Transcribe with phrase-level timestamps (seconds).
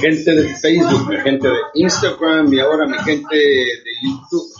[0.00, 4.52] gente de Facebook, mi gente de Instagram y ahora mi gente de YouTube.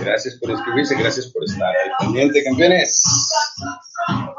[0.00, 3.02] Gracias por inscribirse, gracias por estar al pendiente, campeones.
[4.08, 4.34] Ah.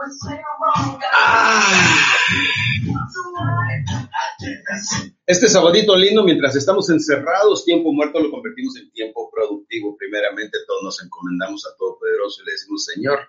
[5.26, 9.96] Este sabadito lindo, mientras estamos encerrados, tiempo muerto lo convertimos en tiempo productivo.
[9.98, 13.20] Primeramente, todos nos encomendamos a Todopoderoso y le decimos, Señor,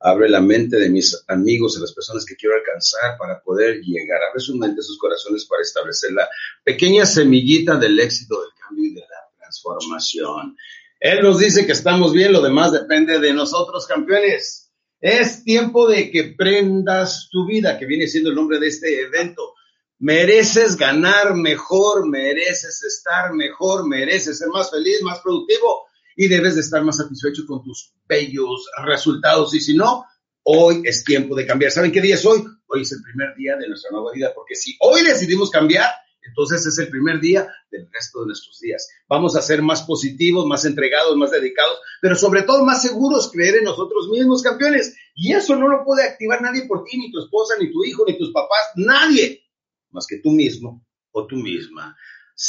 [0.00, 4.20] abre la mente de mis amigos, de las personas que quiero alcanzar para poder llegar.
[4.22, 6.28] Abre su mente, sus corazones para establecer la
[6.62, 10.56] pequeña semillita del éxito, del cambio y de la transformación.
[11.00, 14.70] Él nos dice que estamos bien, lo demás depende de nosotros, campeones.
[15.00, 19.54] Es tiempo de que prendas tu vida, que viene siendo el nombre de este evento.
[20.00, 25.87] Mereces ganar mejor, mereces estar mejor, mereces ser más feliz, más productivo
[26.18, 29.54] y debes de estar más satisfecho con tus bellos resultados.
[29.54, 30.04] Y si no,
[30.42, 31.70] hoy es tiempo de cambiar.
[31.70, 32.44] ¿Saben qué día es hoy?
[32.66, 35.88] Hoy es el primer día de nuestra nueva vida, porque si hoy decidimos cambiar,
[36.22, 38.88] entonces es el primer día del resto de nuestros días.
[39.08, 43.58] Vamos a ser más positivos, más entregados, más dedicados, pero sobre todo más seguros, creer
[43.58, 44.96] en nosotros mismos, campeones.
[45.14, 48.04] Y eso no lo puede activar nadie por ti, ni tu esposa, ni tu hijo,
[48.08, 49.44] ni tus papás, nadie,
[49.92, 51.96] más que tú mismo o tú misma.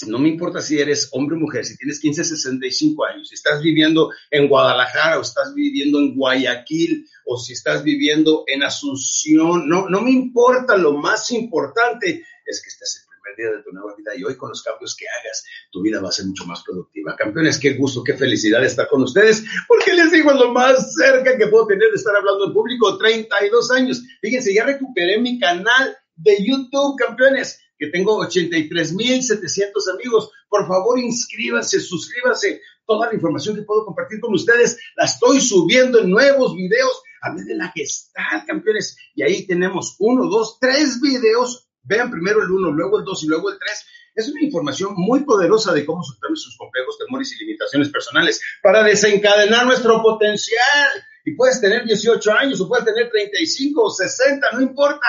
[0.08, 3.62] No me importa si eres hombre o mujer, si tienes 15, 65 años, si estás
[3.62, 9.90] viviendo en Guadalajara o estás viviendo en Guayaquil o si estás viviendo en Asunción, no,
[9.90, 14.24] no me importa, lo más importante es que estés día de tu nueva vida y
[14.24, 17.16] hoy con los cambios que hagas, tu vida va a ser mucho más productiva.
[17.16, 21.48] Campeones, qué gusto, qué felicidad estar con ustedes, porque les digo lo más cerca que
[21.48, 24.04] puedo tener de estar hablando en público, 32 años.
[24.22, 30.32] Fíjense, ya recuperé mi canal de YouTube, campeones, que tengo 83.700 amigos.
[30.48, 32.62] Por favor, inscríbanse, suscríbanse.
[32.86, 37.02] Toda la información que puedo compartir con ustedes la estoy subiendo en nuevos videos.
[37.22, 38.98] Hablé de la gestal, campeones.
[39.16, 43.28] Y ahí tenemos uno, dos, tres videos Vean primero el 1, luego el 2 y
[43.28, 43.86] luego el 3.
[44.16, 48.84] Es una información muy poderosa de cómo superar sus complejos temores y limitaciones personales para
[48.84, 50.90] desencadenar nuestro potencial.
[51.26, 55.08] Y puedes tener 18 años o puedes tener 35 o 60, no importa.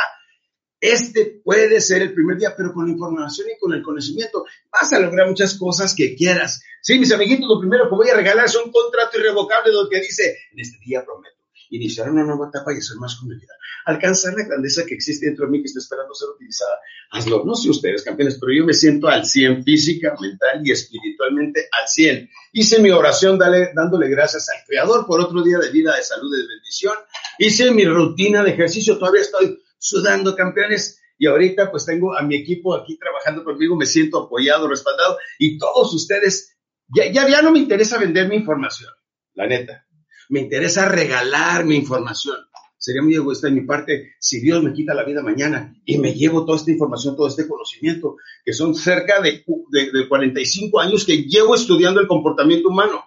[0.80, 4.92] Este puede ser el primer día, pero con la información y con el conocimiento vas
[4.92, 6.62] a lograr muchas cosas que quieras.
[6.80, 10.38] Sí, mis amiguitos, lo primero que voy a regalar es un contrato irrevocable donde dice,
[10.52, 11.36] en este día prometo
[11.68, 13.54] iniciar una nueva etapa y ser más comunidad
[13.84, 16.78] alcanzar la grandeza que existe dentro de mí que está esperando ser utilizada.
[17.12, 21.68] Hazlo, no sé ustedes, campeones, pero yo me siento al 100 física, mental y espiritualmente
[21.72, 22.30] al 100.
[22.52, 26.46] Hice mi oración dándole gracias al Creador por otro día de vida, de salud de
[26.46, 26.94] bendición.
[27.38, 31.00] Hice mi rutina de ejercicio, todavía estoy sudando, campeones.
[31.18, 35.18] Y ahorita pues tengo a mi equipo aquí trabajando conmigo, me siento apoyado, respaldado.
[35.40, 38.92] Y todos ustedes, ya, ya, ya no me interesa vender mi información,
[39.34, 39.84] la neta.
[40.28, 42.36] Me interesa regalar mi información
[42.80, 46.14] sería muy egoísta de mi parte si Dios me quita la vida mañana y me
[46.14, 51.24] llevo toda esta información, todo este conocimiento, que son cerca de, de, 45 años que
[51.24, 53.04] llevo estudiando el comportamiento humano.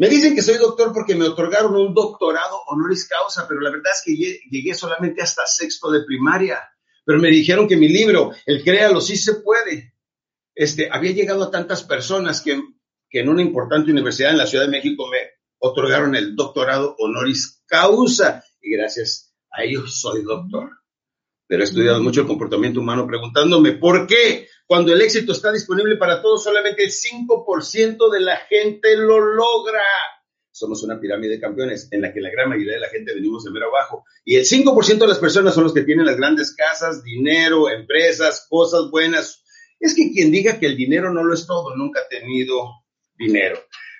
[0.00, 3.92] Me dicen que soy doctor porque me otorgaron un doctorado honoris causa, pero la verdad
[3.92, 4.16] es que
[4.50, 6.58] llegué solamente hasta sexto de primaria.
[7.04, 9.92] Pero me dijeron que mi libro, el Créalo, sí se puede.
[10.54, 12.58] Este, había llegado a tantas personas que,
[13.10, 15.18] que en una importante universidad en la Ciudad de México me
[15.58, 20.70] otorgaron el doctorado honoris causa y gracias a ellos soy doctor.
[21.46, 25.96] Pero he estudiado mucho el comportamiento humano preguntándome por qué cuando el éxito está disponible
[25.96, 29.82] para todos, solamente el 5% de la gente lo logra.
[30.52, 33.42] Somos una pirámide de campeones en la que la gran mayoría de la gente venimos
[33.42, 34.04] de mero abajo.
[34.24, 38.46] Y el 5% de las personas son los que tienen las grandes casas, dinero, empresas,
[38.48, 39.42] cosas buenas.
[39.80, 42.70] Es que quien diga que el dinero no lo es todo, nunca ha tenido
[43.18, 43.58] dinero.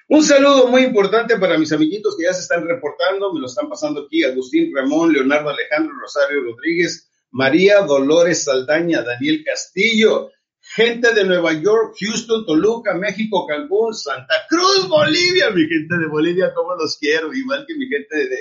[0.09, 3.69] Un saludo muy importante para mis amiguitos que ya se están reportando, me lo están
[3.69, 10.31] pasando aquí, Agustín Ramón, Leonardo Alejandro Rosario Rodríguez, María Dolores Saldaña, Daniel Castillo,
[10.75, 16.53] gente de Nueva York, Houston, Toluca, México, Cancún, Santa Cruz, Bolivia, mi gente de Bolivia,
[16.55, 18.39] como los quiero, igual que mi gente de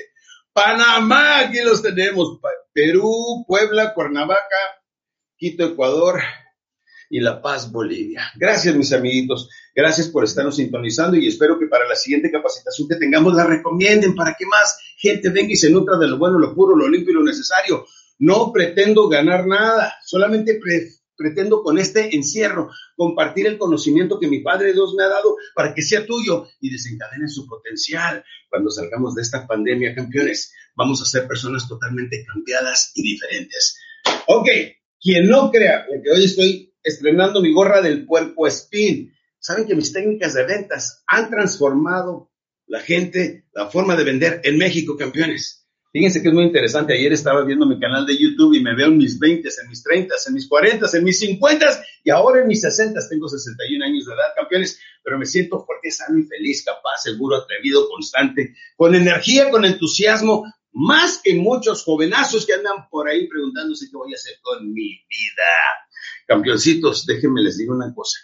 [0.54, 2.40] Panamá, aquí los tenemos,
[2.74, 4.58] Perú, Puebla, Cuernavaca,
[5.38, 6.22] Quito, Ecuador,
[7.10, 8.32] y La Paz, Bolivia.
[8.36, 9.50] Gracias, mis amiguitos.
[9.76, 14.16] Gracias por estarnos sintonizando y espero que para la siguiente capacitación que tengamos la recomienden
[14.16, 17.12] para que más gente venga y se nutra de lo bueno, lo puro, lo limpio
[17.12, 17.86] y lo necesario.
[18.20, 20.60] No pretendo ganar nada, solamente
[21.20, 25.74] pretendo con este encierro compartir el conocimiento que mi Padre Dios me ha dado para
[25.74, 28.24] que sea tuyo y desencadene su potencial.
[28.50, 33.78] Cuando salgamos de esta pandemia, campeones, vamos a ser personas totalmente cambiadas y diferentes.
[34.28, 34.48] Ok,
[35.02, 39.14] quien no crea, porque hoy estoy estrenando mi gorra del puerco spin.
[39.40, 42.32] Saben que mis técnicas de ventas han transformado
[42.66, 45.68] la gente, la forma de vender en México, campeones.
[45.92, 46.94] Fíjense que es muy interesante.
[46.94, 49.82] Ayer estaba viendo mi canal de YouTube y me veo en mis 20, en mis
[49.82, 53.00] 30, en mis 40, en mis 50 y ahora en mis 60.
[53.10, 57.38] Tengo 61 años de edad, campeones, pero me siento fuerte, sano y feliz, capaz, seguro,
[57.38, 63.88] atrevido, constante, con energía, con entusiasmo, más que muchos jovenazos que andan por ahí preguntándose
[63.90, 65.50] qué voy a hacer con mi vida.
[66.28, 68.20] Campeoncitos, déjenme les digo una cosa.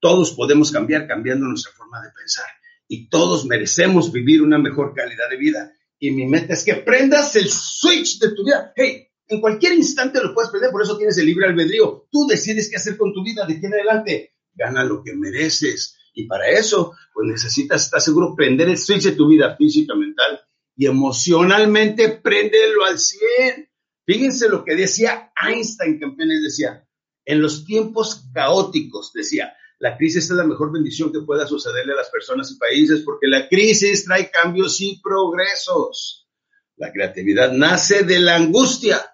[0.00, 2.46] Todos podemos cambiar cambiando nuestra forma de pensar
[2.88, 7.36] y todos merecemos vivir una mejor calidad de vida y mi meta es que prendas
[7.36, 8.72] el switch de tu vida.
[8.74, 12.08] Hey, en cualquier instante lo puedes prender, por eso tienes el libre albedrío.
[12.10, 14.32] Tú decides qué hacer con tu vida de aquí en adelante.
[14.52, 15.96] Gana lo que mereces.
[16.12, 20.40] Y para eso, pues necesitas, estar seguro, prender el switch de tu vida física, mental
[20.74, 23.70] y emocionalmente, préndelo al 100.
[24.04, 26.84] Fíjense lo que decía Einstein, campeones, decía,
[27.24, 31.96] en los tiempos caóticos, decía, la crisis es la mejor bendición que pueda sucederle a
[31.96, 36.28] las personas y países porque la crisis trae cambios y progresos.
[36.76, 39.04] La creatividad nace de la angustia,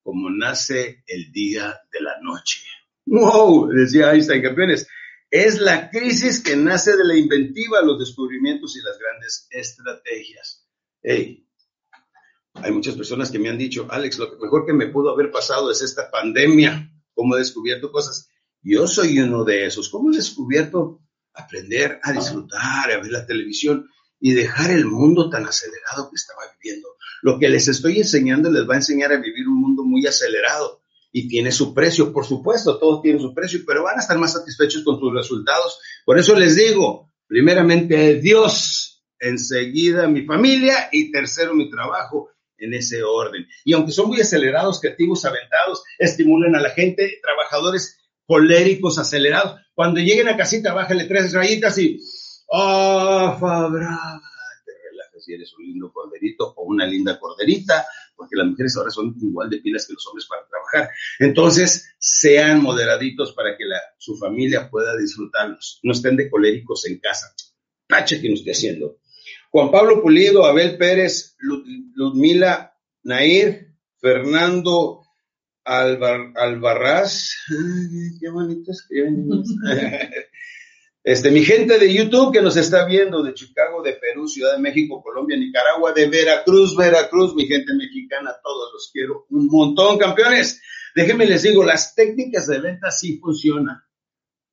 [0.00, 2.60] como nace el día de la noche.
[3.04, 3.70] ¡Wow!
[3.70, 4.86] Decía Einstein, campeones.
[5.28, 10.64] Es la crisis que nace de la inventiva, los descubrimientos y las grandes estrategias.
[11.02, 11.48] Hey,
[12.54, 15.68] hay muchas personas que me han dicho, Alex, lo mejor que me pudo haber pasado
[15.72, 18.28] es esta pandemia, como he descubierto cosas.
[18.62, 19.88] Yo soy uno de esos.
[19.88, 21.00] ¿Cómo he descubierto
[21.34, 23.88] aprender a disfrutar, a ver la televisión
[24.20, 26.88] y dejar el mundo tan acelerado que estaba viviendo?
[27.22, 30.80] Lo que les estoy enseñando les va a enseñar a vivir un mundo muy acelerado
[31.10, 34.32] y tiene su precio, por supuesto, todo tiene su precio, pero van a estar más
[34.32, 35.78] satisfechos con sus resultados.
[36.06, 43.02] Por eso les digo, primeramente Dios, enseguida mi familia y tercero mi trabajo en ese
[43.02, 43.46] orden.
[43.64, 47.98] Y aunque son muy acelerados, creativos, aventados, estimulan a la gente, trabajadores
[48.32, 49.60] coléricos, acelerados.
[49.74, 52.00] Cuando lleguen a casita, bájale tres rayitas y,
[52.46, 54.22] ¡oh, Fabra!
[54.64, 57.84] Te relajas si eres un lindo corderito o una linda corderita,
[58.16, 60.94] porque las mujeres ahora son igual de pilas que los hombres para trabajar.
[61.18, 63.64] Entonces, sean moderaditos para que
[63.98, 65.80] su familia pueda disfrutarlos.
[65.82, 67.34] No estén de coléricos en casa.
[67.86, 68.96] Pache que no esté haciendo.
[69.50, 75.01] Juan Pablo Pulido, Abel Pérez, Ludmila Nair, Fernando
[75.64, 77.34] Albar, Albarraz,
[78.20, 78.72] qué bonito
[81.04, 84.62] Este, mi gente de YouTube que nos está viendo de Chicago, de Perú, Ciudad de
[84.62, 90.62] México, Colombia, Nicaragua, de Veracruz, Veracruz, mi gente mexicana, todos los quiero un montón, campeones.
[90.94, 93.82] Déjenme les digo, las técnicas de venta sí funcionan,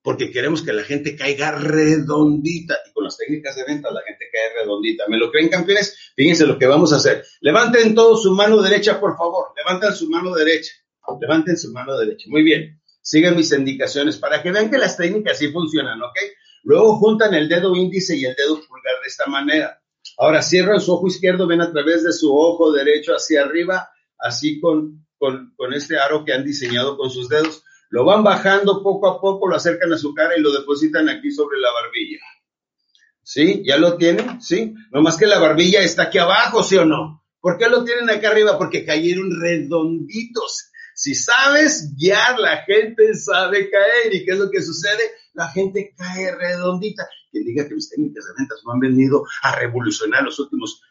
[0.02, 4.26] porque queremos que la gente caiga redondita y con las técnicas de venta la gente
[4.32, 5.06] cae redondita.
[5.08, 6.14] ¿Me lo creen, campeones?
[6.16, 7.24] Fíjense lo que vamos a hacer.
[7.42, 9.54] Levanten todos su mano derecha, por favor.
[9.56, 10.72] Levanten su mano derecha.
[11.20, 12.26] Levanten su mano derecha.
[12.30, 12.82] Muy bien.
[13.02, 16.18] Sigan mis indicaciones para que vean que las técnicas sí funcionan, ¿ok?
[16.64, 19.82] Luego juntan el dedo índice y el dedo pulgar de esta manera.
[20.18, 24.60] Ahora cierran su ojo izquierdo, ven a través de su ojo derecho hacia arriba, así
[24.60, 27.64] con, con, con este aro que han diseñado con sus dedos.
[27.90, 31.32] Lo van bajando poco a poco, lo acercan a su cara y lo depositan aquí
[31.32, 32.20] sobre la barbilla.
[33.24, 33.64] ¿Sí?
[33.66, 34.42] ¿Ya lo tienen?
[34.42, 34.74] ¿Sí?
[34.92, 37.24] No más que la barbilla está aquí abajo, ¿sí o no?
[37.40, 38.58] ¿Por qué lo tienen acá arriba?
[38.58, 40.69] Porque cayeron redonditos.
[41.00, 44.14] Si sabes guiar, la gente sabe caer.
[44.14, 45.02] ¿Y qué es lo que sucede?
[45.34, 47.08] La gente cae redondita.
[47.32, 50.82] Quien diga que mis técnicas de ventas no han venido a revolucionar los últimos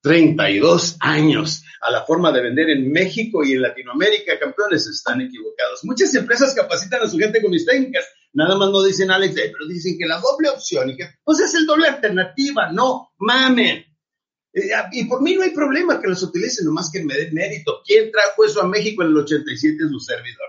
[0.00, 5.84] 32 años a la forma de vender en México y en Latinoamérica, campeones, están equivocados.
[5.84, 8.06] Muchas empresas capacitan a su gente con mis técnicas.
[8.32, 11.54] Nada más no dicen, Alex, pero dicen que la doble opción y que, pues es
[11.54, 12.72] el doble alternativa.
[12.72, 13.84] No, mamen.
[14.52, 17.82] Eh, y por mí no hay problema que los utilicen, nomás que me den mérito.
[17.84, 19.84] ¿Quién trajo eso a México en el 87?
[19.84, 20.48] Es su servidor.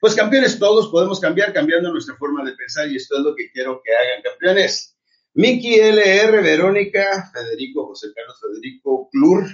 [0.00, 3.50] Pues campeones, todos podemos cambiar cambiando nuestra forma de pensar y esto es lo que
[3.50, 4.96] quiero que hagan campeones.
[5.34, 9.46] Miki LR, Verónica, Federico, José Carlos Federico, Clur,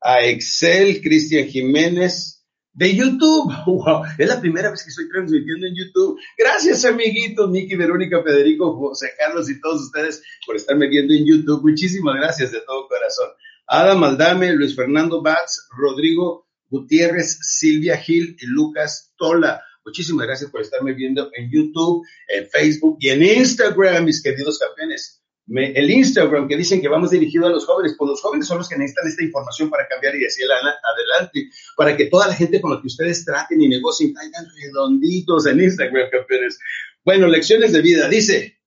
[0.00, 2.43] a Excel, Cristian Jiménez,
[2.74, 3.52] de YouTube.
[3.66, 6.18] Wow, es la primera vez que estoy transmitiendo en YouTube.
[6.36, 11.62] Gracias, amiguitos, Miki, Verónica, Federico, José Carlos y todos ustedes por estarme viendo en YouTube.
[11.62, 13.30] Muchísimas gracias de todo corazón.
[13.66, 19.62] Adam Aldame, Luis Fernando Batz, Rodrigo Gutiérrez, Silvia Gil y Lucas Tola.
[19.84, 25.23] Muchísimas gracias por estarme viendo en YouTube, en Facebook y en Instagram, mis queridos campeones
[25.46, 28.68] el Instagram que dicen que vamos dirigido a los jóvenes, pues los jóvenes son los
[28.68, 32.72] que necesitan esta información para cambiar y así adelante, para que toda la gente con
[32.72, 36.58] la que ustedes traten y negocien caigan redonditos en Instagram, campeones.
[37.04, 38.08] Bueno, lecciones de vida.
[38.08, 38.58] Dice,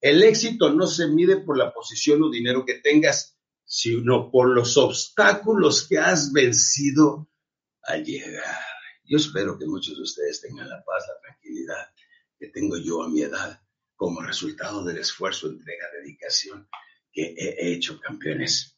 [0.00, 4.76] el éxito no se mide por la posición o dinero que tengas, sino por los
[4.76, 7.28] obstáculos que has vencido
[7.82, 8.58] al llegar.
[9.04, 11.86] Yo espero que muchos de ustedes tengan la paz, la tranquilidad
[12.36, 13.60] que tengo yo a mi edad
[13.96, 16.68] como resultado del esfuerzo, entrega, dedicación
[17.12, 18.76] que he hecho, campeones.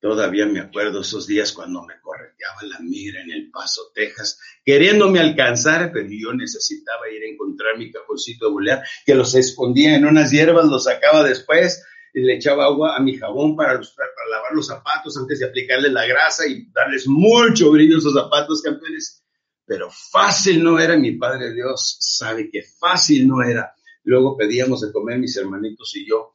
[0.00, 5.20] Todavía me acuerdo esos días cuando me correteaba la mira en El Paso, Texas, queriéndome
[5.20, 10.06] alcanzar, pero yo necesitaba ir a encontrar mi cajoncito de bolear, que los escondía en
[10.06, 14.52] unas hierbas, los sacaba después, y le echaba agua a mi jabón para, para lavar
[14.54, 19.24] los zapatos antes de aplicarle la grasa y darles mucho brillo a esos zapatos, campeones.
[19.64, 23.72] Pero fácil no era, mi Padre Dios sabe que fácil no era.
[24.04, 26.32] Luego pedíamos de comer mis hermanitos y yo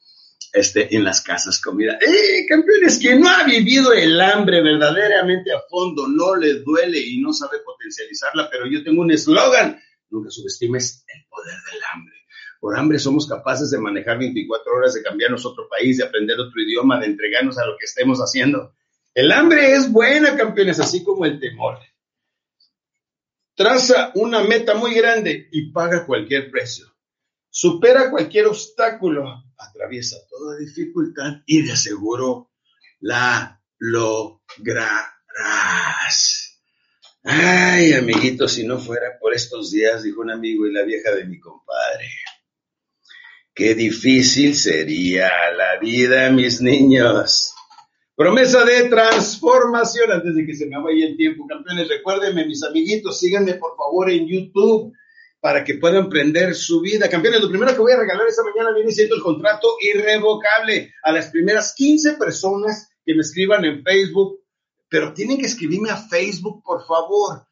[0.54, 1.98] este, en las casas comida.
[2.02, 3.00] ¡Eh, campeones!
[3.00, 7.60] Que no ha vivido el hambre verdaderamente a fondo, no le duele y no sabe
[7.60, 12.16] potencializarla, pero yo tengo un eslogan, nunca subestimes el poder del hambre.
[12.60, 16.60] Por hambre somos capaces de manejar 24 horas, de cambiarnos otro país, de aprender otro
[16.62, 18.74] idioma, de entregarnos a lo que estemos haciendo.
[19.14, 21.80] El hambre es buena, campeones, así como el temor.
[23.56, 26.97] Traza una meta muy grande y paga cualquier precio.
[27.50, 32.52] Supera cualquier obstáculo, atraviesa toda dificultad y de seguro
[33.00, 34.40] la lograrás.
[37.24, 41.26] Ay, amiguito, si no fuera por estos días, dijo un amigo y la vieja de
[41.26, 42.10] mi compadre.
[43.54, 47.54] Qué difícil sería la vida, mis niños.
[48.16, 51.88] Promesa de transformación antes de que se me vaya el tiempo, campeones.
[51.88, 54.94] Recuérdenme, mis amiguitos, síganme por favor en YouTube
[55.48, 57.10] para que puedan prender su vida.
[57.10, 61.14] Campeones, lo primero que voy a regalar esta mañana viene siendo el contrato irrevocable a
[61.14, 64.42] las primeras 15 personas que me escriban en Facebook,
[64.90, 67.48] pero tienen que escribirme a Facebook, por favor.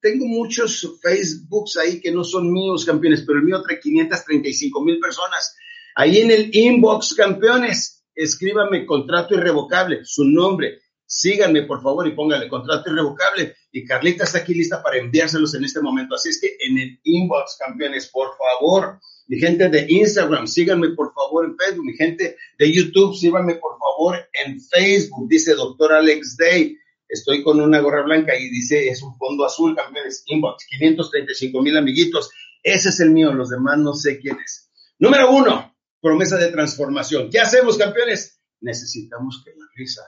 [0.00, 4.98] Tengo muchos Facebooks ahí que no son míos, campeones, pero el mío trae 535 mil
[4.98, 5.54] personas.
[5.94, 10.80] Ahí en el inbox, campeones, escríbame contrato irrevocable, su nombre,
[11.10, 13.56] síganme por favor y póngale contrato irrevocable.
[13.72, 16.14] Y Carlita está aquí lista para enviárselos en este momento.
[16.14, 19.00] Así es que en el inbox, campeones, por favor.
[19.26, 21.84] Mi gente de Instagram, síganme por favor en Facebook.
[21.84, 25.28] Mi gente de YouTube, síganme por favor en Facebook.
[25.28, 26.76] Dice doctor Alex Day.
[27.08, 30.22] Estoy con una gorra blanca y dice es un fondo azul, campeones.
[30.26, 32.30] Inbox, 535 mil amiguitos.
[32.62, 34.70] Ese es el mío, los demás no sé quién es.
[34.98, 37.30] Número uno, promesa de transformación.
[37.30, 38.40] ¿Qué hacemos, campeones?
[38.60, 40.02] Necesitamos que la risa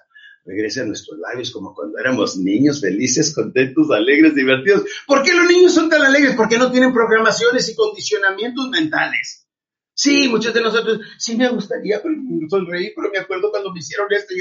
[0.45, 4.85] regrese a nuestros labios como cuando éramos niños, felices, contentos, alegres, divertidos.
[5.07, 6.35] ¿Por qué los niños son tan alegres?
[6.35, 9.47] Porque no tienen programaciones y condicionamientos mentales.
[9.95, 12.01] Sí, muchos de nosotros, sí me gustaría
[12.49, 14.35] sonreír, pero me acuerdo cuando me hicieron esto.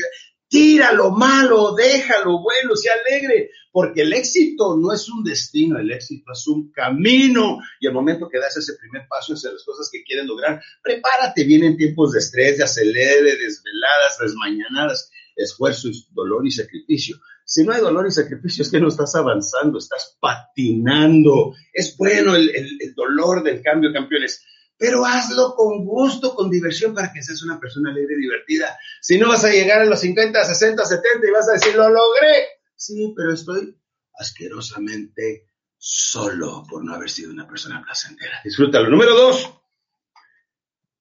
[0.47, 5.91] Tira lo malo, déjalo bueno, sea alegre, porque el éxito no es un destino, el
[5.91, 7.59] éxito es un camino.
[7.79, 11.43] Y al momento que das ese primer paso hacia las cosas que quieres lograr, prepárate,
[11.43, 17.17] vienen tiempos de estrés, de acelere, desveladas, desmañanadas esfuerzo, dolor y sacrificio.
[17.45, 21.53] Si no hay dolor y sacrificio, es que no estás avanzando, estás patinando.
[21.73, 24.43] Es bueno el, dolor del cambio, campeones,
[24.77, 28.77] pero hazlo con gusto, con diversión, para que seas una persona alegre y divertida.
[29.01, 31.89] Si no vas a llegar a los 50, 60, 70 y vas a decir, lo
[31.89, 32.47] logré.
[32.75, 33.77] Sí, pero estoy
[34.15, 35.47] asquerosamente
[35.77, 38.39] solo por no haber sido una persona placentera.
[38.43, 38.89] Disfrútalo.
[38.89, 39.51] Número dos,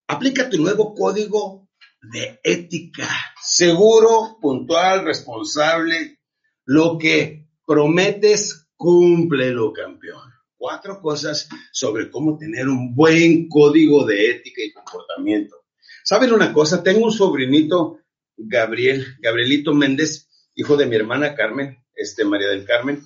[0.08, 1.69] aplica tu nuevo código
[2.02, 3.08] de ética,
[3.42, 6.18] seguro, puntual, responsable.
[6.64, 10.30] Lo que prometes, cúmplelo, campeón.
[10.56, 15.56] Cuatro cosas sobre cómo tener un buen código de ética y comportamiento.
[16.04, 16.82] ¿Saben una cosa?
[16.82, 18.00] Tengo un sobrinito,
[18.36, 23.02] Gabriel, Gabrielito Méndez, hijo de mi hermana Carmen, este María del Carmen,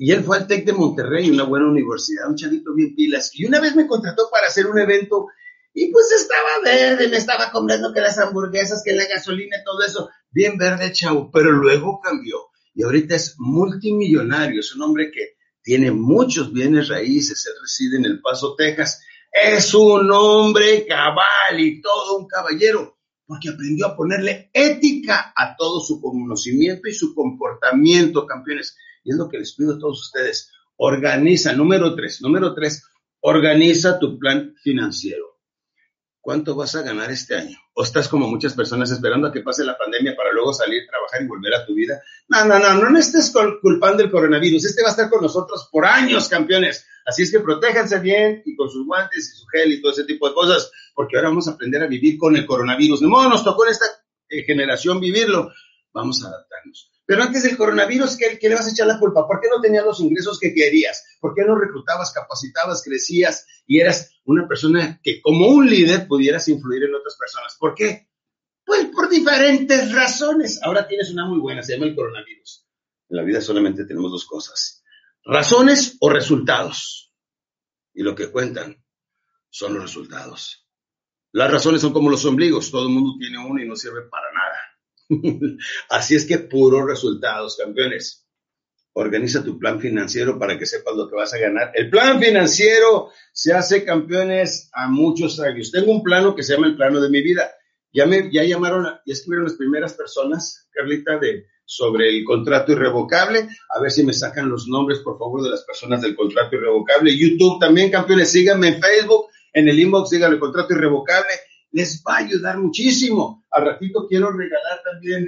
[0.00, 3.46] y él fue al TEC de Monterrey, una buena universidad, un chavito bien pilas, y
[3.46, 5.26] una vez me contrató para hacer un evento
[5.80, 10.10] y pues estaba verde, me estaba comprando que las hamburguesas, que la gasolina, todo eso,
[10.28, 12.48] bien verde, chavo, pero luego cambió.
[12.74, 18.06] Y ahorita es multimillonario, es un hombre que tiene muchos bienes raíces, él reside en
[18.06, 19.00] El Paso, Texas.
[19.30, 25.78] Es un hombre cabal y todo un caballero, porque aprendió a ponerle ética a todo
[25.78, 28.76] su conocimiento y su comportamiento, campeones.
[29.04, 30.50] Y es lo que les pido a todos ustedes.
[30.76, 32.82] Organiza, número tres, número tres,
[33.20, 35.27] organiza tu plan financiero
[36.28, 37.56] ¿cuánto vas a ganar este año?
[37.72, 41.22] ¿O estás como muchas personas esperando a que pase la pandemia para luego salir, trabajar
[41.22, 42.02] y volver a tu vida?
[42.28, 43.32] No, no, no, no, no estés
[43.62, 44.66] culpando el coronavirus.
[44.66, 46.86] Este va a estar con nosotros por años, campeones.
[47.06, 50.04] Así es que protéjanse bien y con sus guantes y su gel y todo ese
[50.04, 53.00] tipo de cosas, porque ahora vamos a aprender a vivir con el coronavirus.
[53.00, 53.86] De modo nos tocó en esta
[54.28, 55.50] eh, generación vivirlo.
[55.94, 56.92] Vamos a adaptarnos.
[57.08, 59.26] Pero antes del coronavirus, ¿qué, le vas a echar la culpa?
[59.26, 61.06] ¿Por qué no tenías los ingresos que querías?
[61.18, 66.46] ¿Por qué no reclutabas, capacitabas, crecías y eras una persona que como un líder pudieras
[66.48, 67.56] influir en otras personas?
[67.58, 68.10] ¿Por qué?
[68.62, 70.60] Pues por diferentes razones.
[70.62, 72.66] Ahora tienes una muy buena, se llama el coronavirus.
[73.08, 74.84] En la vida solamente tenemos dos cosas,
[75.24, 77.10] razones o resultados.
[77.94, 78.84] Y lo que cuentan
[79.48, 80.68] son los resultados.
[81.32, 84.30] Las razones son como los ombligos, todo el mundo tiene uno y no sirve para
[84.30, 84.37] nada.
[85.90, 88.26] Así es que puros resultados, campeones.
[88.94, 91.70] Organiza tu plan financiero para que sepas lo que vas a ganar.
[91.74, 95.70] El plan financiero se hace, campeones, a muchos años.
[95.70, 97.48] Tengo un plano que se llama el plano de mi vida.
[97.92, 103.48] Ya me, ya llamaron, ya escribieron las primeras personas, Carlita, de, sobre el contrato irrevocable.
[103.76, 107.16] A ver si me sacan los nombres, por favor, de las personas del contrato irrevocable.
[107.16, 111.32] YouTube también, campeones, síganme en Facebook, en el inbox, díganle el contrato irrevocable.
[111.70, 113.46] Les va a ayudar muchísimo.
[113.50, 115.26] Al ratito quiero regalar también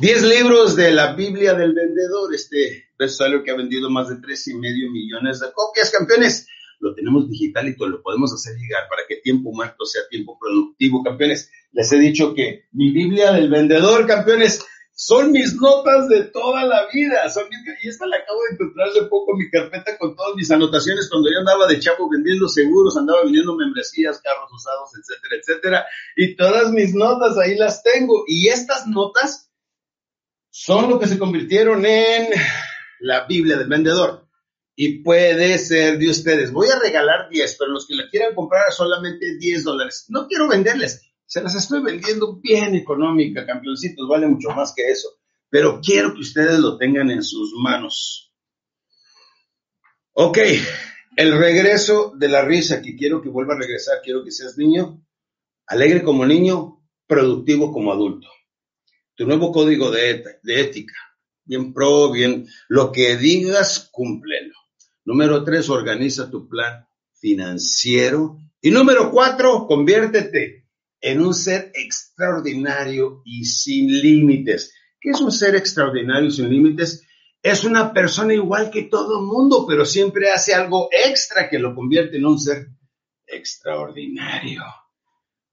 [0.00, 2.84] 10 libros de la Biblia del vendedor, este
[3.20, 6.46] algo que ha vendido más de tres y medio millones de copias, campeones
[6.80, 10.38] lo tenemos digital y todo lo podemos hacer llegar para que tiempo muerto sea tiempo
[10.38, 11.50] productivo, campeones.
[11.72, 14.64] Les he dicho que mi Biblia del vendedor, campeones,
[15.00, 17.30] son mis notas de toda la vida.
[17.30, 17.44] Son
[17.82, 21.30] y esta la acabo de encontrar hace poco mi carpeta con todas mis anotaciones cuando
[21.30, 25.86] yo andaba de chavo vendiendo seguros, andaba vendiendo membresías, carros usados, etcétera, etcétera.
[26.16, 28.24] Y todas mis notas ahí las tengo.
[28.26, 29.52] Y estas notas
[30.50, 32.30] son lo que se convirtieron en
[32.98, 34.26] la Biblia del vendedor
[34.74, 36.50] y puede ser de ustedes.
[36.50, 40.06] Voy a regalar 10, pero los que la quieran comprar solamente 10 dólares.
[40.08, 45.10] No quiero venderles, se las estoy vendiendo bien económica, campeoncitos, vale mucho más que eso.
[45.50, 48.32] Pero quiero que ustedes lo tengan en sus manos.
[50.14, 50.38] Ok,
[51.16, 55.04] el regreso de la risa, que quiero que vuelva a regresar, quiero que seas niño,
[55.66, 58.28] alegre como niño, productivo como adulto.
[59.14, 60.96] Tu nuevo código de, de ética,
[61.44, 64.54] bien pro, bien, lo que digas, cúmplelo.
[65.04, 68.38] Número tres, organiza tu plan financiero.
[68.62, 70.57] Y número cuatro, conviértete
[71.00, 74.74] en un ser extraordinario y sin límites.
[75.00, 77.04] ¿Qué es un ser extraordinario y sin límites?
[77.42, 81.74] Es una persona igual que todo el mundo, pero siempre hace algo extra que lo
[81.74, 82.68] convierte en un ser
[83.26, 84.62] extraordinario.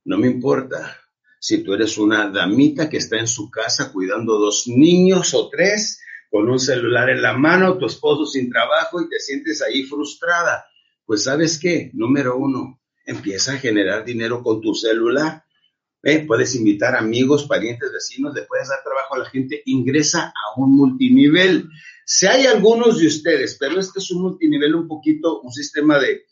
[0.03, 0.97] No me importa
[1.39, 6.01] si tú eres una damita que está en su casa cuidando dos niños o tres,
[6.31, 10.65] con un celular en la mano, tu esposo sin trabajo y te sientes ahí frustrada.
[11.05, 15.43] Pues sabes qué, número uno, empieza a generar dinero con tu celular.
[16.27, 20.75] Puedes invitar amigos, parientes, vecinos, le puedes dar trabajo a la gente, ingresa a un
[20.75, 21.67] multinivel.
[22.05, 26.25] Si hay algunos de ustedes, pero este es un multinivel un poquito, un sistema de,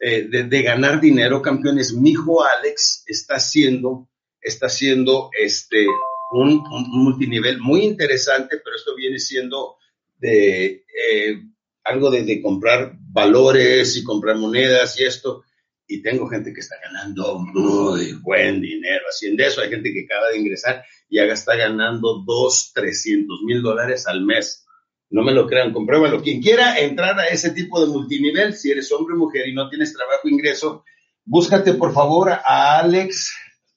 [0.00, 1.92] eh, de, ganar dinero, campeones.
[1.92, 4.08] Mi hijo Alex está haciendo,
[4.40, 5.86] está haciendo este,
[6.32, 9.76] un, multinivel muy interesante, pero esto viene siendo
[10.18, 11.42] de eh,
[11.84, 15.44] algo de, comprar valores y comprar monedas y esto.
[15.92, 19.60] Y tengo gente que está ganando muy buen dinero haciendo eso.
[19.60, 24.24] Hay gente que acaba de ingresar y ya está ganando dos, trescientos mil dólares al
[24.24, 24.66] mes.
[25.10, 26.22] No me lo crean, compruébalo.
[26.22, 29.68] Quien quiera entrar a ese tipo de multinivel, si eres hombre o mujer y no
[29.68, 30.82] tienes trabajo ingreso,
[31.26, 33.30] búscate por favor a Alex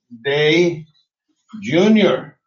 [0.08, 0.86] Day
[1.62, 2.38] Jr.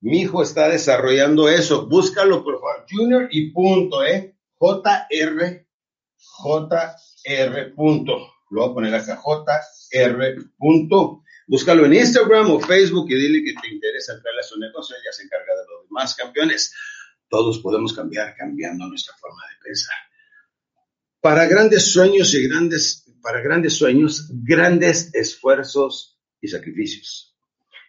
[0.00, 1.86] Mi hijo está desarrollando eso.
[1.86, 2.86] Búscalo, por favor.
[2.90, 4.34] Junior y punto, ¿eh?
[4.58, 5.64] JR,
[6.16, 8.35] JR punto.
[8.50, 10.50] Lo voy a poner acá, JR.
[11.48, 14.96] Búscalo en Instagram o Facebook y dile que te interesa entrarle a su negocio.
[14.96, 16.74] Ella se encarga de los demás campeones.
[17.28, 19.96] Todos podemos cambiar cambiando nuestra forma de pensar.
[21.20, 27.36] Para grandes sueños y grandes, para grandes sueños, grandes esfuerzos y sacrificios.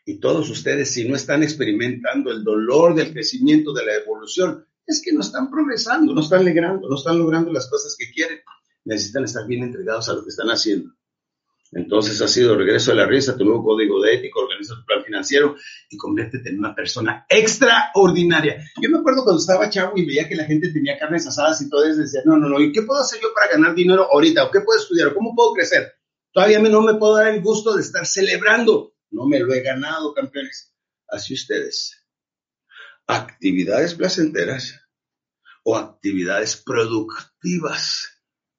[0.05, 5.01] Y todos ustedes, si no están experimentando el dolor del crecimiento, de la evolución, es
[5.03, 8.39] que no están progresando, no están logrando, no están logrando las cosas que quieren.
[8.87, 10.93] Necesitan estar bien entregados a lo que están haciendo.
[11.73, 15.03] Entonces ha sido regreso a la risa, tu nuevo código de ética, organiza tu plan
[15.03, 15.55] financiero
[15.89, 18.63] y conviértete en una persona extraordinaria.
[18.81, 21.69] Yo me acuerdo cuando estaba chavo y veía que la gente tenía carnes asadas y
[21.69, 24.45] todo eso, decía, no, no, no, ¿y qué puedo hacer yo para ganar dinero ahorita?
[24.45, 25.09] ¿O qué puedo estudiar?
[25.09, 25.91] ¿O cómo puedo crecer?
[26.31, 30.13] Todavía no me puedo dar el gusto de estar celebrando no me lo he ganado,
[30.13, 30.73] campeones.
[31.07, 32.03] Así ustedes.
[33.07, 34.81] Actividades placenteras
[35.63, 38.16] o actividades productivas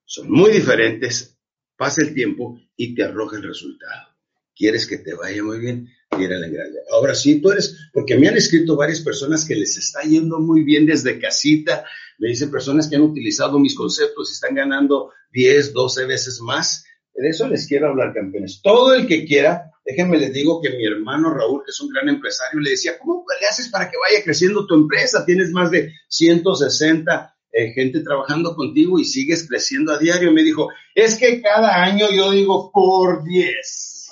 [0.08, 1.36] son muy diferentes.
[1.76, 4.08] Pasa el tiempo y te arroja el resultado.
[4.56, 5.86] ¿Quieres que te vaya muy bien?
[6.10, 6.78] Tírale grande.
[6.90, 10.64] Ahora sí, tú eres, porque me han escrito varias personas que les está yendo muy
[10.64, 11.84] bien desde casita.
[12.18, 16.84] Me dicen personas que han utilizado mis conceptos y están ganando 10, 12 veces más.
[17.14, 18.60] De eso les quiero hablar, campeones.
[18.62, 22.10] Todo el que quiera Déjenme les digo que mi hermano Raúl, que es un gran
[22.10, 25.24] empresario, le decía, ¿cómo le haces para que vaya creciendo tu empresa?
[25.24, 30.32] Tienes más de 160 eh, gente trabajando contigo y sigues creciendo a diario.
[30.32, 34.10] Me dijo, es que cada año yo digo por 10.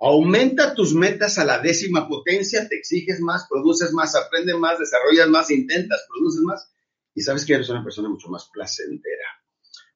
[0.00, 5.28] Aumenta tus metas a la décima potencia, te exiges más, produces más, aprendes más, desarrollas
[5.28, 6.70] más, intentas, produces más.
[7.14, 9.24] Y sabes que eres una persona mucho más placentera.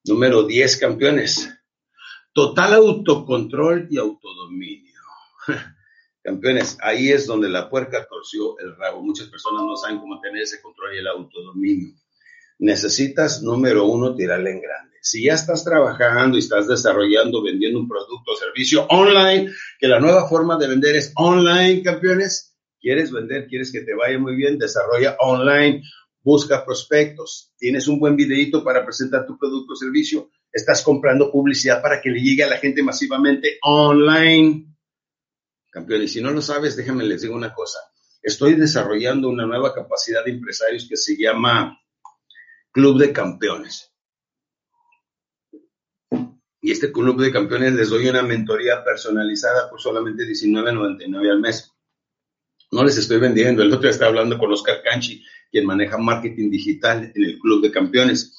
[0.05, 1.51] Número 10, campeones.
[2.33, 5.01] Total autocontrol y autodominio.
[6.22, 9.03] Campeones, ahí es donde la puerca torció el rabo.
[9.03, 11.94] Muchas personas no saben cómo tener ese control y el autodominio.
[12.59, 14.97] Necesitas, número uno, tirarle en grande.
[15.01, 20.01] Si ya estás trabajando y estás desarrollando, vendiendo un producto o servicio online, que la
[20.01, 24.59] nueva forma de vender es online, campeones, quieres vender, quieres que te vaya muy bien,
[24.59, 25.83] desarrolla online,
[26.23, 31.81] busca prospectos, tienes un buen videito para presentar tu producto o servicio, estás comprando publicidad
[31.81, 34.66] para que le llegue a la gente masivamente online.
[35.71, 37.79] Campeones, si no lo sabes, déjenme les digo una cosa.
[38.21, 41.79] Estoy desarrollando una nueva capacidad de empresarios que se llama
[42.72, 43.92] Club de Campeones.
[46.61, 51.72] Y este Club de Campeones les doy una mentoría personalizada por solamente $19.99 al mes.
[52.70, 53.62] No les estoy vendiendo.
[53.62, 57.70] El otro estaba hablando con Oscar Canchi, quien maneja marketing digital en el Club de
[57.70, 58.35] Campeones,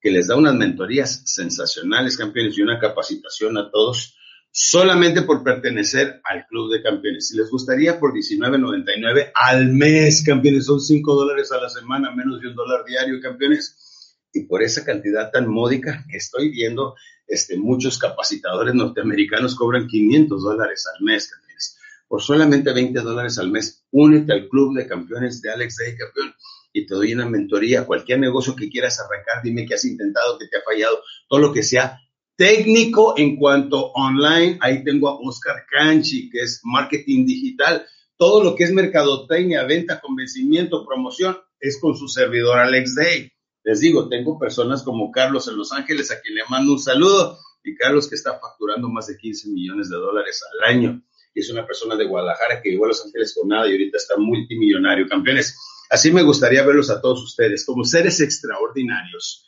[0.00, 4.16] que les da unas mentorías sensacionales, campeones, y una capacitación a todos
[4.56, 7.26] solamente por pertenecer al Club de Campeones.
[7.26, 12.40] Si les gustaría, por $19.99 al mes, campeones, son 5 dólares a la semana, menos
[12.40, 14.16] de un dólar diario, campeones.
[14.32, 16.94] Y por esa cantidad tan módica que estoy viendo,
[17.26, 21.76] este, muchos capacitadores norteamericanos cobran 500 dólares al mes, campeones.
[22.06, 26.32] Por solamente 20 dólares al mes, únete al Club de Campeones de Alex Day, campeón,
[26.72, 27.86] y te doy una mentoría.
[27.86, 31.52] Cualquier negocio que quieras arrancar, dime que has intentado, que te ha fallado, todo lo
[31.52, 31.98] que sea
[32.36, 37.86] Técnico en cuanto online, ahí tengo a Oscar Canchi, que es marketing digital.
[38.16, 43.30] Todo lo que es mercadotecnia, venta, convencimiento, promoción, es con su servidor Alex Day.
[43.62, 47.38] Les digo, tengo personas como Carlos en Los Ángeles, a quien le mando un saludo,
[47.62, 51.02] y Carlos que está facturando más de 15 millones de dólares al año.
[51.34, 53.96] Y es una persona de Guadalajara que llegó a Los Ángeles con nada y ahorita
[53.96, 55.56] está multimillonario, campeones.
[55.88, 59.46] Así me gustaría verlos a todos ustedes como seres extraordinarios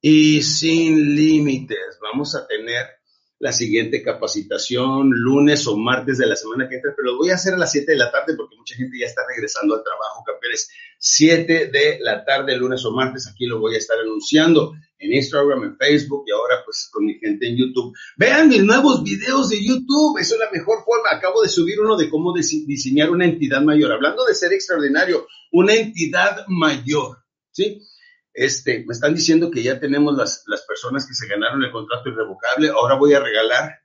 [0.00, 1.98] y sin límites.
[2.00, 2.86] Vamos a tener
[3.38, 7.34] la siguiente capacitación lunes o martes de la semana que entra, pero lo voy a
[7.34, 10.24] hacer a las 7 de la tarde porque mucha gente ya está regresando al trabajo,
[10.24, 10.70] campeones.
[10.98, 15.64] 7 de la tarde, lunes o martes, aquí lo voy a estar anunciando en Instagram,
[15.64, 17.94] en Facebook y ahora pues con mi gente en YouTube.
[18.16, 21.10] Vean mis nuevos videos de YouTube, eso es la mejor forma.
[21.10, 23.92] Acabo de subir uno de cómo diseñar una entidad mayor.
[23.92, 27.18] Hablando de ser extraordinario, una entidad mayor,
[27.52, 27.82] ¿sí?
[28.36, 32.10] Este, me están diciendo que ya tenemos las, las personas que se ganaron el contrato
[32.10, 32.68] irrevocable.
[32.68, 33.80] Ahora voy a regalar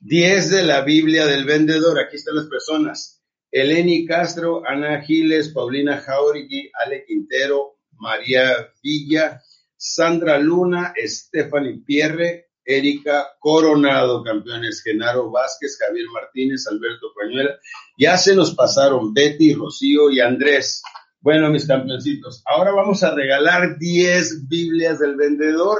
[0.00, 2.00] 10 de la Biblia del vendedor.
[2.00, 3.22] Aquí están las personas.
[3.52, 9.40] Eleni Castro, Ana Giles, Paulina Jauregui, Ale Quintero, María Villa,
[9.76, 17.56] Sandra Luna, Stephanie Pierre, Erika Coronado, campeones, Genaro Vázquez, Javier Martínez, Alberto Pañuela.
[17.96, 20.82] Ya se nos pasaron Betty, Rocío y Andrés.
[21.20, 25.78] Bueno, mis campeoncitos, ahora vamos a regalar 10 Biblias del vendedor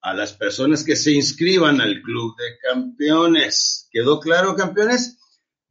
[0.00, 3.88] a las personas que se inscriban al Club de Campeones.
[3.90, 5.18] ¿Quedó claro, campeones?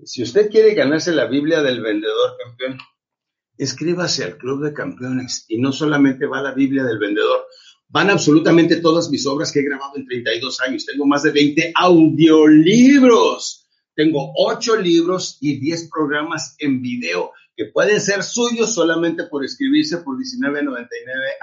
[0.03, 2.77] Si usted quiere ganarse la Biblia del vendedor, campeón,
[3.57, 5.45] inscríbase al Club de Campeones.
[5.47, 7.47] Y no solamente va la Biblia del vendedor,
[7.87, 10.85] van absolutamente todas mis obras que he grabado en 32 años.
[10.85, 13.65] Tengo más de 20 audiolibros.
[13.95, 19.97] Tengo 8 libros y 10 programas en video que pueden ser suyos solamente por escribirse
[19.97, 20.77] por $19.99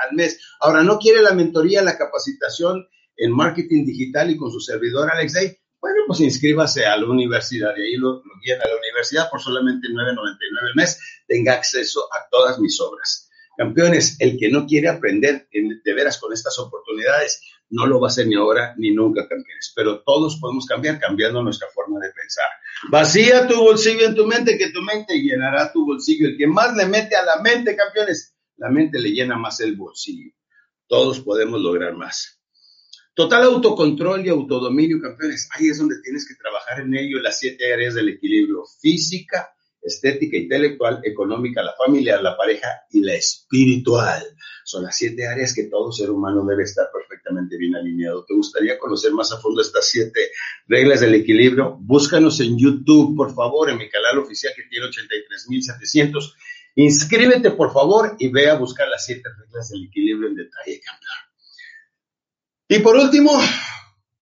[0.09, 0.39] al mes.
[0.61, 5.33] Ahora, ¿no quiere la mentoría, la capacitación en marketing digital y con su servidor Alex
[5.33, 5.59] Day?
[5.81, 9.41] Bueno, pues inscríbase a la universidad y ahí lo, lo guían a la universidad por
[9.41, 11.01] solamente $9.99 al mes.
[11.27, 13.29] Tenga acceso a todas mis obras.
[13.57, 18.11] Campeones, el que no quiere aprender de veras con estas oportunidades, no lo va a
[18.11, 19.73] hacer ni ahora ni nunca, campeones.
[19.75, 22.47] Pero todos podemos cambiar cambiando nuestra forma de pensar.
[22.91, 26.29] Vacía tu bolsillo en tu mente, que tu mente llenará tu bolsillo.
[26.29, 29.77] El que más le mete a la mente, campeones, la mente le llena más el
[29.77, 30.33] bolsillo.
[30.87, 32.41] Todos podemos lograr más.
[33.15, 35.49] Total autocontrol y autodominio, campeones.
[35.53, 38.65] Ahí es donde tienes que trabajar en ello, las siete áreas del equilibrio.
[38.81, 44.23] Física, estética, intelectual, económica, la familiar, la pareja y la espiritual.
[44.65, 48.25] Son las siete áreas que todo ser humano debe estar perfectamente bien alineado.
[48.25, 50.31] ¿Te gustaría conocer más a fondo estas siete
[50.67, 51.77] reglas del equilibrio?
[51.81, 56.33] Búscanos en YouTube, por favor, en mi canal oficial que tiene 83.700.
[56.77, 61.25] Inscríbete, por favor, y ve a buscar las siete reglas del equilibrio en detalle, campeón.
[62.69, 63.39] Y por último,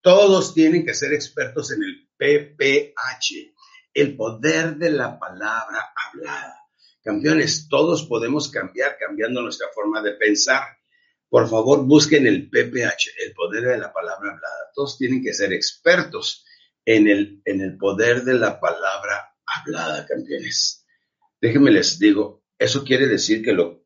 [0.03, 3.52] todos tienen que ser expertos en el PPH
[3.95, 6.59] el poder de la palabra hablada.
[7.03, 10.63] Campeones, todos podemos cambiar cambiando nuestra forma de pensar.
[11.29, 14.71] Por favor, busquen el PPH, el poder de la palabra hablada.
[14.75, 16.45] Todos tienen que ser expertos
[16.85, 20.87] en el, en el poder de la palabra hablada, campeones.
[21.41, 23.82] Déjenme les digo, eso quiere decir que lo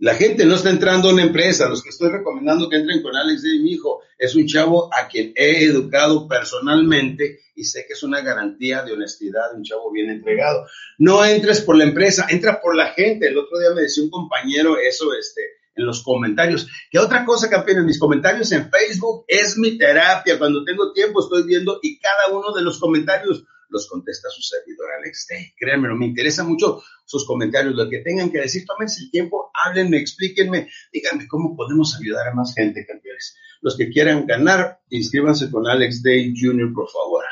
[0.00, 1.68] La gente no está entrando a una empresa.
[1.68, 5.08] Los que estoy recomendando que entren con Alex de mi hijo es un chavo a
[5.08, 10.08] quien he educado personalmente y sé que es una garantía de honestidad, un chavo bien
[10.10, 10.66] entregado.
[10.98, 13.26] No entres por la empresa, entra por la gente.
[13.26, 15.40] El otro día me decía un compañero eso, este,
[15.74, 16.68] en los comentarios.
[16.92, 20.38] Que otra cosa, campeón, en mis comentarios en Facebook es mi terapia.
[20.38, 24.88] Cuando tengo tiempo estoy viendo y cada uno de los comentarios los contesta su servidor
[24.98, 25.52] Alex Day.
[25.56, 29.98] Créanmelo, me interesa mucho sus comentarios, lo que tengan que decir, tómense el tiempo, háblenme,
[29.98, 33.36] explíquenme, díganme cómo podemos ayudar a más gente, campeones.
[33.60, 37.24] Los que quieran ganar, inscríbanse con Alex Day Jr., por favor.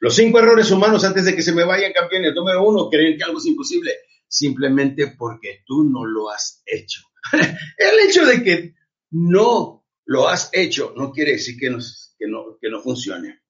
[0.00, 2.34] Los cinco errores humanos antes de que se me vayan, campeones.
[2.34, 3.92] Número uno, creen que algo es imposible,
[4.28, 7.02] simplemente porque tú no lo has hecho.
[7.32, 8.74] el hecho de que
[9.10, 11.78] no lo has hecho no quiere decir que no,
[12.18, 13.40] que no, que no funcione.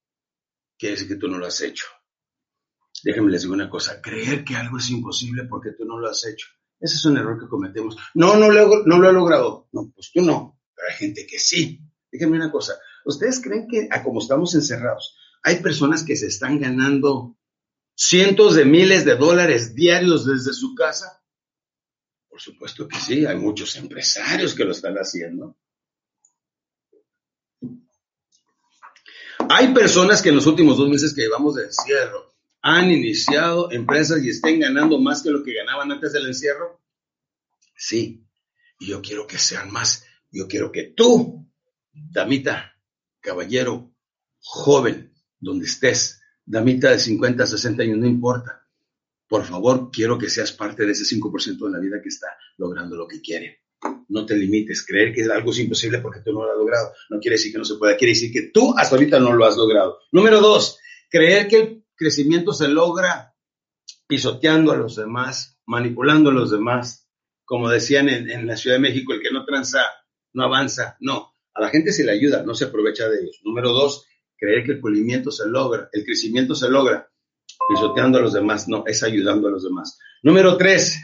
[0.78, 1.86] Quiere decir que tú no lo has hecho.
[3.02, 6.24] Déjenme les digo una cosa, creer que algo es imposible porque tú no lo has
[6.26, 6.48] hecho.
[6.80, 7.96] Ese es un error que cometemos.
[8.14, 9.68] No, no lo, he logrado.
[9.72, 11.80] No, pues tú no, pero hay gente que sí.
[12.10, 16.60] Déjenme una cosa, ¿ustedes creen que a como estamos encerrados, hay personas que se están
[16.60, 17.36] ganando
[17.94, 21.22] cientos de miles de dólares diarios desde su casa?
[22.28, 25.56] Por supuesto que sí, hay muchos empresarios que lo están haciendo.
[29.48, 32.35] Hay personas que en los últimos dos meses que llevamos de encierro
[32.68, 36.82] han iniciado empresas y estén ganando más que lo que ganaban antes del encierro?
[37.76, 38.26] Sí,
[38.80, 40.04] y yo quiero que sean más.
[40.32, 41.48] Yo quiero que tú,
[41.92, 42.76] damita,
[43.20, 43.94] caballero,
[44.40, 48.66] joven, donde estés, damita de 50, 60 años, no importa.
[49.28, 52.26] Por favor, quiero que seas parte de ese 5% de la vida que está
[52.56, 53.62] logrando lo que quiere.
[54.08, 54.84] No te limites.
[54.84, 57.58] Creer que algo es imposible porque tú no lo has logrado no quiere decir que
[57.58, 57.96] no se pueda.
[57.96, 60.00] Quiere decir que tú hasta ahorita no lo has logrado.
[60.10, 63.34] Número dos, creer que crecimiento se logra
[64.06, 67.08] pisoteando a los demás, manipulando a los demás.
[67.44, 69.80] Como decían en, la Ciudad de México, el que no tranza
[70.32, 70.96] no avanza.
[71.00, 73.40] No, a la gente se le ayuda, no se aprovecha de ellos.
[73.44, 74.06] Número dos,
[74.36, 77.10] creer que el crecimiento se logra, el crecimiento se logra
[77.68, 79.98] pisoteando a los demás, no, es ayudando a los demás.
[80.22, 80.98] Número tres,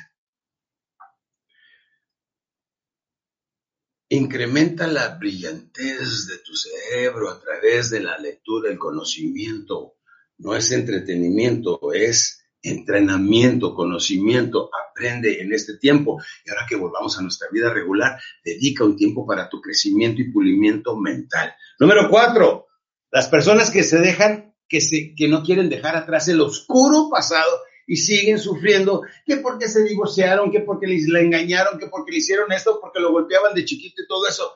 [4.08, 9.96] incrementa la brillantez de tu cerebro a través de la lectura, el conocimiento,
[10.42, 16.20] no es entretenimiento, es entrenamiento, conocimiento, aprende en este tiempo.
[16.44, 20.30] Y ahora que volvamos a nuestra vida regular, dedica un tiempo para tu crecimiento y
[20.30, 21.54] pulimiento mental.
[21.78, 22.66] Número cuatro,
[23.10, 27.50] las personas que se dejan, que, se, que no quieren dejar atrás el oscuro pasado
[27.86, 32.18] y siguen sufriendo, que porque se divorciaron, que porque les la engañaron, que porque le
[32.18, 34.54] hicieron esto, porque lo golpeaban de chiquito y todo eso.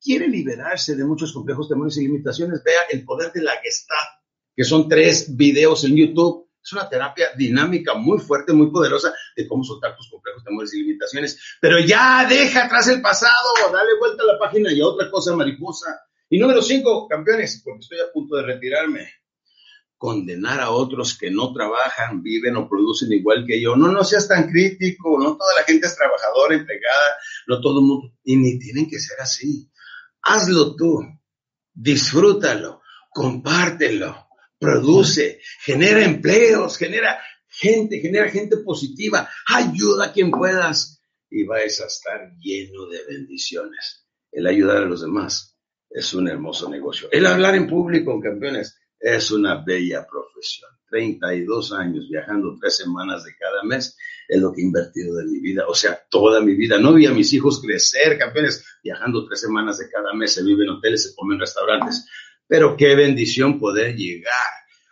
[0.00, 2.62] Quiere liberarse de muchos complejos, temores y limitaciones.
[2.62, 4.25] Vea el poder de la Gestalt
[4.56, 6.48] que son tres videos en YouTube.
[6.64, 10.82] Es una terapia dinámica muy fuerte, muy poderosa de cómo soltar tus complejos temores y
[10.82, 11.38] limitaciones.
[11.60, 13.32] Pero ya deja atrás el pasado,
[13.72, 16.00] dale vuelta a la página y a otra cosa mariposa.
[16.28, 19.08] Y número cinco, campeones, porque estoy a punto de retirarme.
[19.96, 23.76] Condenar a otros que no trabajan, viven o producen igual que yo.
[23.76, 27.16] No, no seas tan crítico, no toda la gente es trabajadora, entregada,
[27.46, 29.70] no todo el mundo, y ni tienen que ser así.
[30.22, 31.00] Hazlo tú,
[31.72, 34.25] disfrútalo, compártelo
[34.58, 41.86] produce, genera empleos, genera gente, genera gente positiva, ayuda a quien puedas y vais a
[41.86, 44.06] estar lleno de bendiciones.
[44.32, 45.56] El ayudar a los demás
[45.90, 47.08] es un hermoso negocio.
[47.10, 50.70] El hablar en público, campeones, es una bella profesión.
[50.88, 53.96] 32 años viajando tres semanas de cada mes
[54.28, 56.78] es lo que he invertido de mi vida, o sea, toda mi vida.
[56.78, 60.64] No vi a mis hijos crecer, campeones, viajando tres semanas de cada mes, se vive
[60.64, 62.06] en hoteles, se come en restaurantes.
[62.48, 64.32] Pero qué bendición poder llegar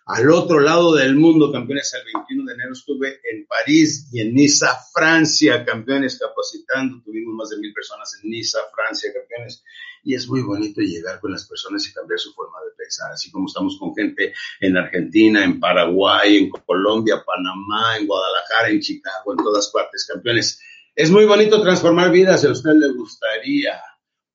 [0.06, 1.94] al otro lado del mundo, campeones.
[1.94, 7.00] El 21 de enero estuve en París y en Niza, Francia, campeones, capacitando.
[7.02, 9.64] Tuvimos más de mil personas en Niza, Francia, campeones.
[10.02, 13.30] Y es muy bonito llegar con las personas y cambiar su forma de pensar, así
[13.30, 19.32] como estamos con gente en Argentina, en Paraguay, en Colombia, Panamá, en Guadalajara, en Chicago,
[19.32, 20.60] en todas partes, campeones.
[20.94, 23.80] Es muy bonito transformar vidas, si a usted le gustaría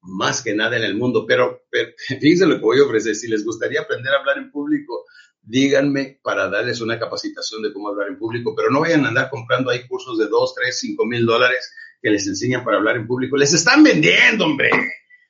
[0.09, 1.63] más que nada en el mundo, pero,
[2.07, 5.05] fíjense lo que voy a ofrecer, si les gustaría aprender a hablar en público,
[5.41, 9.29] díganme para darles una capacitación de cómo hablar en público, pero no vayan a andar
[9.29, 13.07] comprando ahí cursos de 2, 3, 5 mil dólares que les enseñan para hablar en
[13.07, 13.37] público.
[13.37, 14.69] Les están vendiendo, hombre.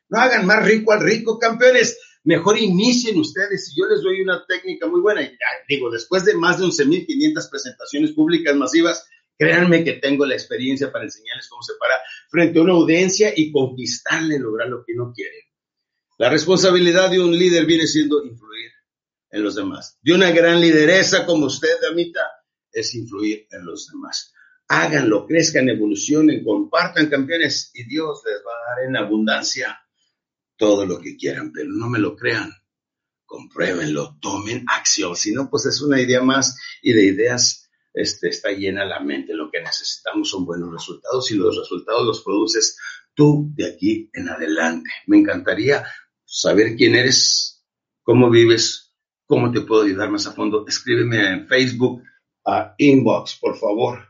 [0.09, 1.99] No hagan más rico al rico, campeones.
[2.23, 3.71] Mejor inicien ustedes.
[3.71, 5.21] Y yo les doy una técnica muy buena.
[5.21, 5.31] Y,
[5.67, 9.07] digo, después de más de 11.500 presentaciones públicas masivas,
[9.39, 11.95] Créanme que tengo la experiencia para enseñarles cómo se para
[12.29, 15.53] frente a una audiencia y conquistarle, lograr lo que no quiere.
[16.17, 18.69] La responsabilidad de un líder viene siendo influir
[19.29, 19.97] en los demás.
[20.01, 22.19] De una gran lideresa como usted, Damita,
[22.69, 24.33] es influir en los demás.
[24.67, 29.79] háganlo, crezcan, evolucionen, compartan campeones y Dios les va a dar en abundancia
[30.57, 32.51] todo lo que quieran, pero no me lo crean,
[33.25, 37.58] compruébenlo, tomen acción, si no, pues es una idea más y de ideas
[37.93, 42.23] este, está llena la mente, lo que necesitamos son buenos resultados y los resultados los
[42.23, 42.77] produces
[43.13, 44.89] tú de aquí en adelante.
[45.07, 45.85] Me encantaría
[46.23, 47.65] saber quién eres,
[48.03, 48.93] cómo vives,
[49.25, 50.65] cómo te puedo ayudar más a fondo.
[50.67, 52.03] Escríbeme en Facebook,
[52.45, 54.07] a inbox, por favor,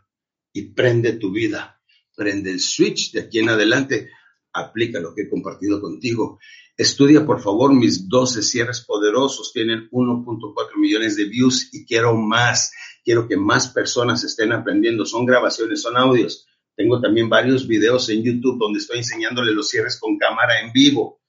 [0.54, 1.82] y prende tu vida.
[2.16, 4.10] Prende el switch de aquí en adelante.
[4.54, 6.40] Aplica lo que he compartido contigo.
[6.80, 9.52] Estudia, por favor, mis 12 cierres poderosos.
[9.52, 12.72] Tienen 1.4 millones de views y quiero más.
[13.04, 15.06] Quiero que más personas estén aprendiendo.
[15.06, 16.48] Son grabaciones, son audios.
[16.78, 21.20] Tengo también varios videos en YouTube donde estoy enseñándole los cierres con cámara en vivo.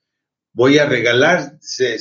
[0.52, 1.98] Voy a regalar, se,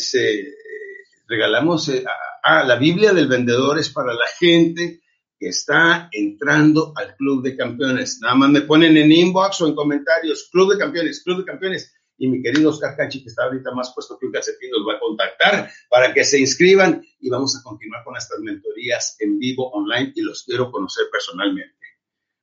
[1.25, 2.05] regalamos eh,
[2.43, 5.01] a, la Biblia del vendedor es para la gente
[5.39, 8.19] que está entrando al Club de Campeones.
[8.21, 11.95] Nada más me ponen en inbox o en comentarios, Club de Campeones, Club de Campeones.
[12.19, 14.97] Y mi querido Oscar Cachi, que está ahorita más puesto que un calcetín, nos va
[14.97, 19.71] a contactar para que se inscriban y vamos a continuar con nuestras mentorías en vivo,
[19.71, 21.75] online, y los quiero conocer personalmente.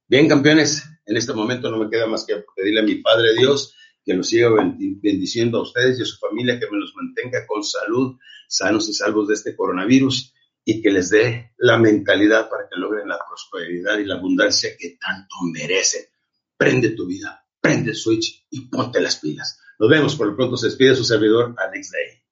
[0.09, 3.75] Bien, campeones, en este momento no me queda más que pedirle a mi Padre Dios
[4.05, 7.65] que los siga bendiciendo a ustedes y a su familia, que me los mantenga con
[7.65, 8.17] salud,
[8.49, 10.33] sanos y salvos de este coronavirus
[10.65, 14.97] y que les dé la mentalidad para que logren la prosperidad y la abundancia que
[15.01, 16.05] tanto merecen.
[16.57, 19.61] Prende tu vida, prende el switch y ponte las pilas.
[19.79, 22.26] Nos vemos, por lo pronto se despide su servidor Alex Day.